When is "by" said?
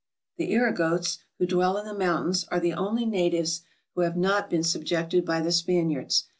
5.25-5.41